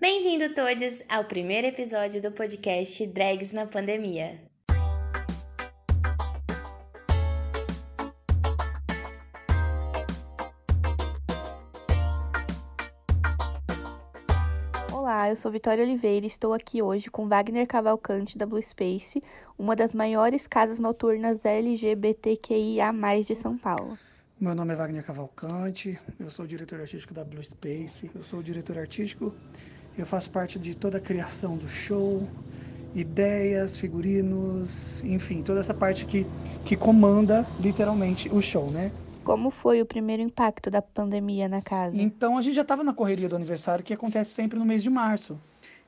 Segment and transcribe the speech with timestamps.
[0.00, 4.40] Bem-vindo todos ao primeiro episódio do podcast Drags na Pandemia.
[14.92, 19.20] Olá, eu sou Vitória Oliveira e estou aqui hoje com Wagner Cavalcante da Blue Space,
[19.58, 22.92] uma das maiores casas noturnas LGBTQIA+
[23.26, 23.98] de São Paulo.
[24.40, 28.38] Meu nome é Wagner Cavalcante, eu sou o diretor artístico da Blue Space, eu sou
[28.38, 29.34] o diretor artístico
[30.00, 32.26] eu faço parte de toda a criação do show,
[32.94, 36.26] ideias, figurinos, enfim, toda essa parte que,
[36.64, 38.90] que comanda literalmente o show, né?
[39.24, 41.96] Como foi o primeiro impacto da pandemia na casa?
[41.96, 44.88] Então a gente já estava na correria do aniversário, que acontece sempre no mês de
[44.88, 45.38] março.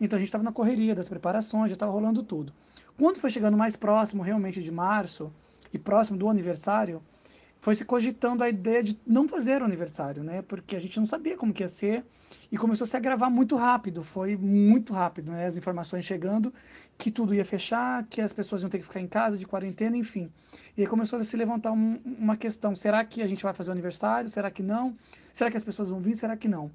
[0.00, 2.52] Então a gente estava na correria das preparações, já estava rolando tudo.
[2.98, 5.30] Quando foi chegando mais próximo realmente de março
[5.72, 7.00] e próximo do aniversário,
[7.60, 10.42] foi se cogitando a ideia de não fazer o aniversário, né?
[10.42, 12.04] Porque a gente não sabia como que ia ser
[12.50, 15.46] e começou a se agravar muito rápido, foi muito rápido, né?
[15.46, 16.52] As informações chegando
[16.96, 19.96] que tudo ia fechar, que as pessoas iam ter que ficar em casa de quarentena,
[19.96, 20.30] enfim.
[20.76, 23.70] E aí começou a se levantar um, uma questão: será que a gente vai fazer
[23.70, 24.30] o aniversário?
[24.30, 24.96] Será que não?
[25.32, 26.16] Será que as pessoas vão vir?
[26.16, 26.70] Será que não?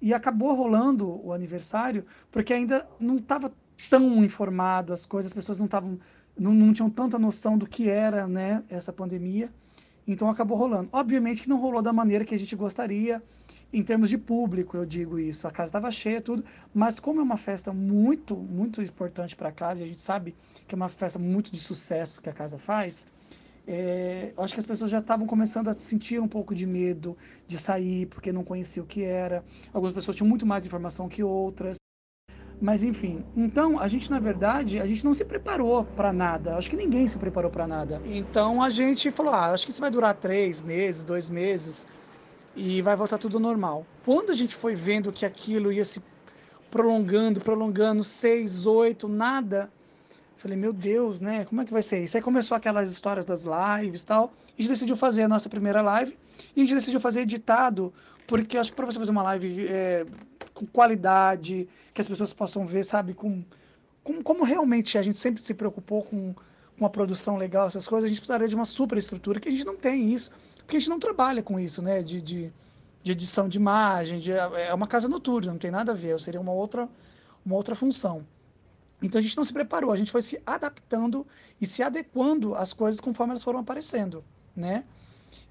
[0.00, 3.52] E acabou rolando o aniversário porque ainda não estava
[3.88, 5.98] tão informado as coisas, as pessoas não estavam
[6.38, 9.52] não, não tinham tanta noção do que era, né, essa pandemia.
[10.06, 10.88] Então acabou rolando.
[10.92, 13.22] Obviamente que não rolou da maneira que a gente gostaria,
[13.72, 15.48] em termos de público, eu digo isso.
[15.48, 16.44] A casa estava cheia, tudo,
[16.74, 20.34] mas como é uma festa muito, muito importante para a casa, e a gente sabe
[20.68, 23.06] que é uma festa muito de sucesso que a casa faz,
[23.66, 27.16] é, eu acho que as pessoas já estavam começando a sentir um pouco de medo
[27.46, 29.44] de sair, porque não conheciam o que era.
[29.72, 31.81] Algumas pessoas tinham muito mais informação que outras.
[32.62, 36.54] Mas enfim, então a gente na verdade, a gente não se preparou para nada.
[36.56, 38.00] Acho que ninguém se preparou para nada.
[38.04, 41.88] Então a gente falou, ah, acho que isso vai durar três meses, dois meses
[42.54, 43.84] e vai voltar tudo normal.
[44.04, 46.00] Quando a gente foi vendo que aquilo ia se
[46.70, 49.68] prolongando, prolongando, seis, oito, nada,
[50.36, 51.44] falei, meu Deus, né?
[51.44, 52.16] Como é que vai ser isso?
[52.16, 54.32] Aí começou aquelas histórias das lives e tal.
[54.56, 56.16] A gente decidiu fazer a nossa primeira live
[56.54, 57.92] e a gente decidiu fazer editado,
[58.24, 60.06] porque acho que para você fazer uma live é,
[60.62, 63.44] com qualidade, que as pessoas possam ver, sabe, com,
[64.04, 66.34] com como realmente a gente sempre se preocupou com
[66.78, 69.64] uma produção legal, essas coisas, a gente precisaria de uma super estrutura que a gente
[69.64, 72.52] não tem isso, porque a gente não trabalha com isso, né, de, de,
[73.02, 76.40] de edição de imagem, de, é uma casa noturna, não tem nada a ver, seria
[76.40, 76.88] uma outra,
[77.44, 78.24] uma outra função.
[79.02, 81.26] Então a gente não se preparou, a gente foi se adaptando
[81.60, 84.24] e se adequando às coisas conforme elas foram aparecendo,
[84.54, 84.84] né?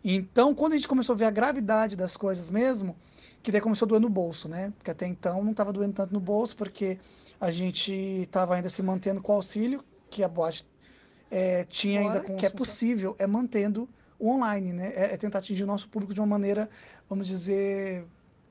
[0.03, 2.95] Então, quando a gente começou a ver a gravidade das coisas mesmo,
[3.41, 4.71] que daí começou a doer no bolso, né?
[4.77, 6.99] Porque até então não estava doendo tanto no bolso, porque
[7.39, 10.65] a gente estava ainda se mantendo com o auxílio que a boate
[11.29, 14.93] é, tinha ainda, com que é possível, é mantendo o online, né?
[14.93, 16.69] É, é tentar atingir o nosso público de uma maneira,
[17.09, 18.05] vamos dizer,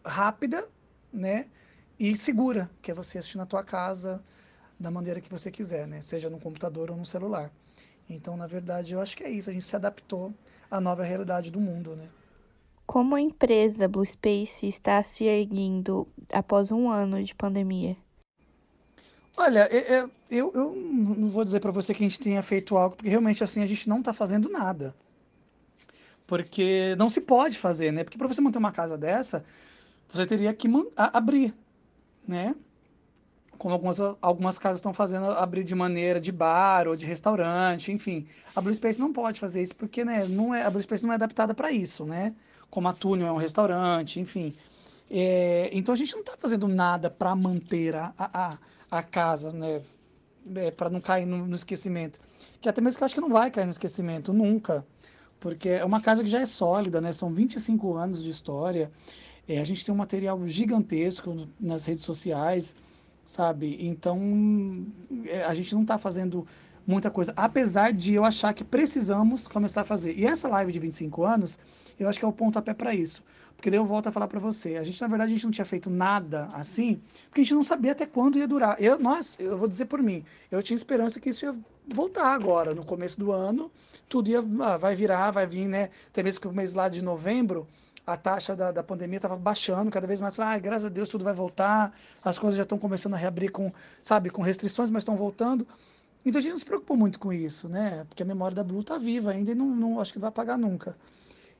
[0.04, 0.66] rápida,
[1.12, 1.46] né?
[1.98, 4.22] E segura, que é você assistir na tua casa
[4.78, 6.00] da maneira que você quiser, né?
[6.00, 7.52] Seja no computador ou no celular.
[8.08, 9.50] Então, na verdade, eu acho que é isso.
[9.50, 10.34] A gente se adaptou
[10.70, 12.08] à nova realidade do mundo, né?
[12.90, 17.96] Como a empresa Blue Space está se erguendo após um ano de pandemia?
[19.36, 22.96] Olha, eu, eu, eu não vou dizer para você que a gente tenha feito algo,
[22.96, 24.92] porque realmente assim a gente não está fazendo nada.
[26.26, 28.02] Porque não se pode fazer, né?
[28.02, 29.44] Porque para você manter uma casa dessa,
[30.12, 31.54] você teria que abrir,
[32.26, 32.56] né?
[33.60, 38.26] Como algumas, algumas casas estão fazendo, abrir de maneira de bar ou de restaurante, enfim.
[38.56, 41.12] A Blue Space não pode fazer isso porque né, não é, a Blue Space não
[41.12, 42.34] é adaptada para isso, né?
[42.71, 44.54] Como a Túnel é um restaurante, enfim.
[45.10, 48.59] É, então a gente não está fazendo nada para manter a, a,
[48.91, 49.82] a casa, né?
[50.54, 52.19] É, para não cair no, no, esquecimento.
[52.62, 54.87] Que até mesmo que eu acho que não vai cair no esquecimento, nunca.
[55.38, 57.12] Porque é uma casa que já é sólida, né?
[57.12, 58.91] São 25 anos de história.
[59.47, 62.75] É, a gente tem um material gigantesco nas redes sociais
[63.25, 63.76] sabe?
[63.81, 64.86] Então,
[65.26, 66.47] é, a gente não está fazendo
[66.86, 70.19] muita coisa, apesar de eu achar que precisamos começar a fazer.
[70.19, 71.59] E essa live de 25 anos,
[71.98, 73.22] eu acho que é o pontapé para isso.
[73.60, 74.76] Porque daí eu volto a falar para você.
[74.76, 77.62] A gente, na verdade, a gente não tinha feito nada assim, porque a gente não
[77.62, 78.80] sabia até quando ia durar.
[78.80, 81.54] Eu, nós, eu vou dizer por mim, eu tinha esperança que isso ia
[81.86, 83.71] voltar agora, no começo do ano,
[84.09, 85.91] tudo ia, ah, vai virar, vai vir, né?
[86.09, 87.66] Até mesmo que o mês lá de novembro,
[88.06, 90.38] a taxa da, da pandemia estava baixando cada vez mais.
[90.38, 91.94] Ah, graças a Deus tudo vai voltar,
[92.24, 95.66] as coisas já estão começando a reabrir com, sabe, com restrições, mas estão voltando.
[96.24, 98.04] Então a gente não se preocupou muito com isso, né?
[98.08, 100.58] Porque a memória da Blue está viva ainda e não, não acho que vai apagar
[100.58, 100.97] nunca.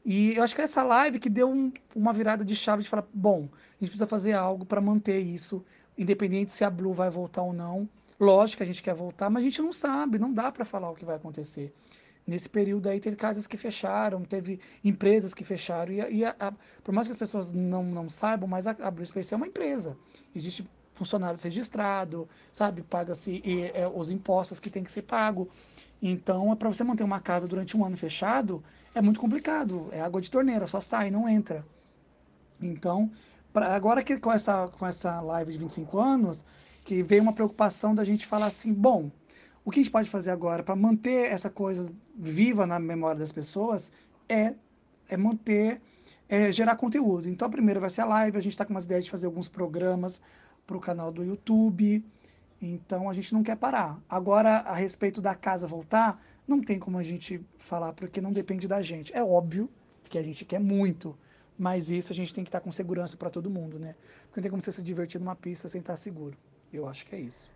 [0.05, 2.89] E eu acho que é essa live que deu um, uma virada de chave de
[2.89, 5.65] falar, bom, a gente precisa fazer algo para manter isso,
[5.97, 7.89] independente se a Blue vai voltar ou não.
[8.19, 10.91] Lógico que a gente quer voltar, mas a gente não sabe, não dá para falar
[10.91, 11.75] o que vai acontecer.
[12.27, 15.93] Nesse período aí teve casas que fecharam, teve empresas que fecharam.
[15.93, 16.53] E, e a, a,
[16.85, 19.97] por mais que as pessoas não, não saibam, mas a, a Space é uma empresa.
[20.35, 22.83] Existe funcionários registrados, sabe?
[22.83, 23.43] Paga-se
[23.75, 25.49] é, os impostos que tem que ser pago.
[26.03, 28.63] Então, é para você manter uma casa durante um ano fechado,
[28.95, 29.89] é muito complicado.
[29.93, 31.65] É água de torneira, só sai, não entra.
[32.61, 33.11] Então,
[33.53, 36.45] pra, agora que com essa, com essa live de 25 anos,
[36.85, 39.11] que veio uma preocupação da gente falar assim, bom,
[39.65, 43.33] o que a gente pode fazer agora para manter essa coisa viva na memória das
[43.33, 43.93] pessoas
[44.29, 44.55] é,
[45.09, 45.81] é manter,
[46.29, 47.29] é gerar conteúdo.
[47.29, 49.27] Então, a primeira vai ser a live, a gente está com umas ideias de fazer
[49.27, 50.21] alguns programas
[50.67, 52.05] para o canal do YouTube.
[52.61, 54.01] Então, a gente não quer parar.
[54.09, 58.67] Agora, a respeito da casa voltar, não tem como a gente falar, porque não depende
[58.67, 59.15] da gente.
[59.15, 59.69] É óbvio
[60.09, 61.17] que a gente quer muito,
[61.59, 63.95] mas isso a gente tem que estar com segurança para todo mundo, né?
[64.25, 66.37] Porque não tem como você se divertir numa pista sem estar seguro.
[66.73, 67.51] Eu acho que é isso.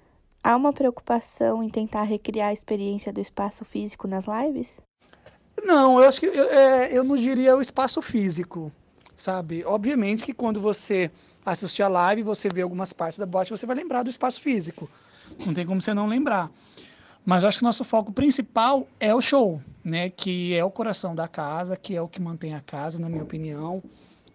[0.44, 4.68] Há uma preocupação em tentar recriar a experiência do espaço físico nas lives?
[5.64, 8.70] Não, eu acho que eu, é, eu não diria o espaço físico,
[9.16, 9.64] sabe?
[9.64, 11.10] Obviamente que quando você
[11.46, 14.90] assistir a live, você vê algumas partes da boate, você vai lembrar do espaço físico.
[15.46, 16.50] Não tem como você não lembrar.
[17.24, 20.10] Mas eu acho que o nosso foco principal é o show, né?
[20.10, 23.22] Que é o coração da casa, que é o que mantém a casa, na minha
[23.22, 23.82] opinião.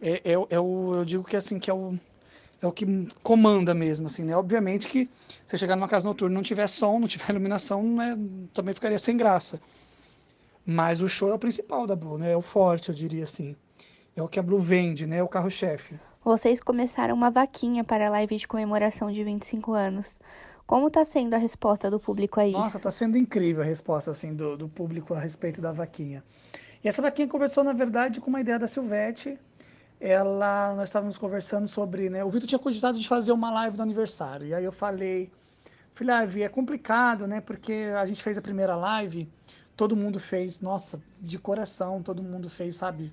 [0.02, 2.00] É, é, é o, eu digo que assim que é o,
[2.62, 2.86] é o que
[3.24, 4.36] comanda mesmo, assim, né?
[4.36, 5.10] Obviamente que
[5.46, 8.18] se chegar numa casa noturna não tiver som, não tiver iluminação, né,
[8.54, 9.60] também ficaria sem graça.
[10.66, 12.32] Mas o show é o principal da Blue, né?
[12.32, 13.56] É o forte, eu diria assim.
[14.16, 15.18] É o que a Blue vende, né?
[15.18, 16.00] É o carro-chefe.
[16.24, 20.20] Vocês começaram uma vaquinha para a live de comemoração de 25 anos.
[20.68, 22.58] Como está sendo a resposta do público a isso?
[22.58, 26.24] Nossa, está sendo incrível a resposta assim do, do público a respeito da vaquinha.
[26.84, 29.40] E essa vaquinha conversou, na verdade, com uma ideia da Silvete.
[30.00, 32.24] Ela, nós estávamos conversando sobre, né?
[32.24, 34.48] O Vitor tinha cogitado de fazer uma live do aniversário.
[34.48, 35.30] E aí eu falei,
[35.94, 37.42] falei, ah, é complicado, né?
[37.42, 39.30] Porque a gente fez a primeira live,
[39.76, 43.12] todo mundo fez, nossa, de coração, todo mundo fez, sabe,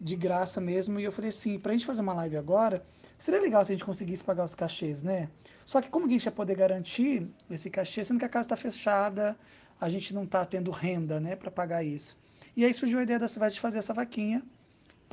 [0.00, 0.98] de graça mesmo.
[0.98, 2.82] E eu falei assim, para a gente fazer uma live agora,
[3.22, 5.28] Seria legal se a gente conseguisse pagar os cachês, né?
[5.64, 8.46] Só que como que a gente ia poder garantir esse cachê, sendo que a casa
[8.46, 9.36] está fechada,
[9.80, 12.18] a gente não está tendo renda, né, para pagar isso.
[12.56, 14.42] E aí surgiu a ideia da cidade de fazer essa vaquinha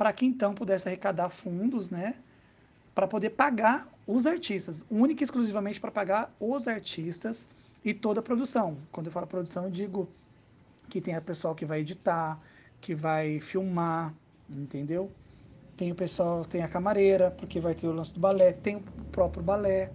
[0.00, 2.14] para que então pudesse arrecadar fundos, né,
[2.94, 7.50] para poder pagar os artistas, única e exclusivamente para pagar os artistas
[7.84, 8.78] e toda a produção.
[8.90, 10.08] Quando eu falo produção, eu digo
[10.88, 12.40] que tem a pessoal que vai editar,
[12.80, 14.14] que vai filmar,
[14.48, 15.12] entendeu?
[15.76, 18.84] tem o pessoal, tem a camareira, porque vai ter o lance do balé, tem o
[19.12, 19.92] próprio balé.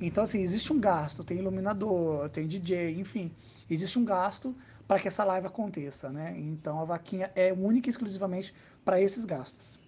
[0.00, 3.32] Então, assim, existe um gasto, tem iluminador, tem DJ, enfim,
[3.68, 4.56] existe um gasto
[4.90, 6.34] para que essa live aconteça, né?
[6.36, 8.52] Então, a vaquinha é única e exclusivamente
[8.84, 9.78] para esses gastos.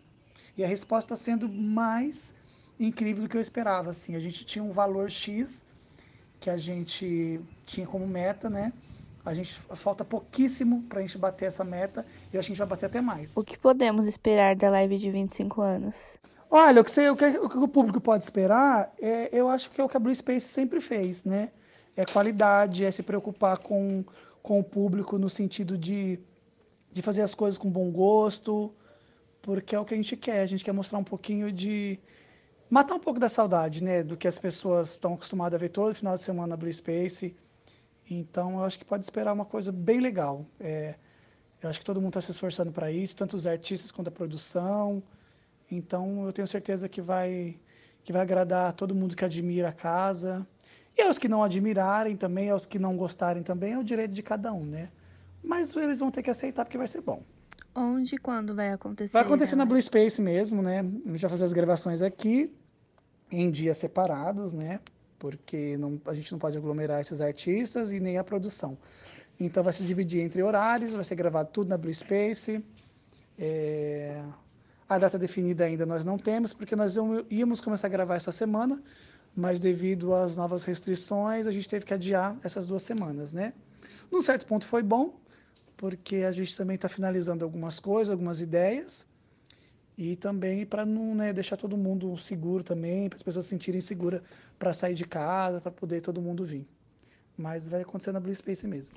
[0.56, 2.32] E a resposta está sendo mais
[2.78, 4.14] incrível do que eu esperava, assim.
[4.14, 5.66] A gente tinha um valor X
[6.38, 8.72] que a gente tinha como meta, né?
[9.25, 12.58] A gente falta pouquíssimo para a gente bater essa meta e acho que a gente
[12.58, 13.37] vai bater até mais.
[13.37, 15.96] O que podemos esperar da live de 25 anos?
[16.49, 19.69] Olha, o que, você, o, que, o que o público pode esperar, é, eu acho
[19.69, 21.49] que é o que a Blue Space sempre fez, né?
[21.96, 24.04] É qualidade, é se preocupar com,
[24.43, 26.19] com o público no sentido de,
[26.93, 28.73] de fazer as coisas com bom gosto,
[29.41, 30.41] porque é o que a gente quer.
[30.41, 31.99] A gente quer mostrar um pouquinho de.
[32.69, 34.03] matar um pouco da saudade, né?
[34.03, 37.35] Do que as pessoas estão acostumadas a ver todo final de semana na Blue Space
[38.09, 40.47] então, eu acho que pode esperar uma coisa bem legal.
[40.61, 40.95] É,
[41.62, 44.11] eu acho que todo mundo está se esforçando para isso, tanto os artistas quanto a
[44.11, 45.03] produção.
[45.71, 47.59] Então, eu tenho certeza que vai,
[48.05, 50.47] que vai agradar todo mundo que admira a casa.
[50.97, 54.23] E aos que não admirarem também, aos que não gostarem também, é o direito de
[54.23, 54.88] cada um, né?
[55.43, 57.23] Mas eles vão ter que aceitar porque vai ser bom.
[57.75, 59.12] Onde e quando vai acontecer?
[59.12, 60.81] Vai acontecer na Blue Space mesmo, né?
[60.81, 62.52] A gente vai fazer as gravações aqui,
[63.31, 64.78] em dias separados, né?
[65.23, 68.76] porque não, a gente não pode aglomerar esses artistas e nem a produção.
[69.38, 72.61] Então vai se dividir entre horários, vai ser gravado tudo na Blue Space.
[73.38, 74.21] É...
[74.88, 76.97] A data definida ainda nós não temos, porque nós
[77.31, 78.83] íamos começar a gravar essa semana,
[79.35, 83.53] mas devido às novas restrições, a gente teve que adiar essas duas semanas, né?
[84.11, 85.19] Num certo ponto foi bom,
[85.77, 89.07] porque a gente também está finalizando algumas coisas, algumas ideias,
[89.97, 93.81] e também para não né, deixar todo mundo seguro também, para as pessoas se sentirem
[93.81, 94.23] seguras
[94.59, 96.67] para sair de casa, para poder todo mundo vir.
[97.37, 98.97] Mas vai acontecer na Blue Space mesmo.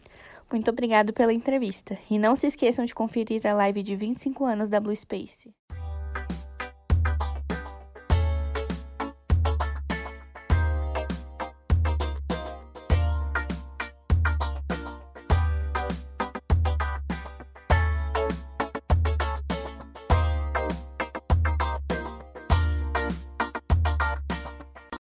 [0.51, 1.98] Muito obrigado pela entrevista.
[2.10, 5.54] E não se esqueçam de conferir a live de 25 anos da Blue Space.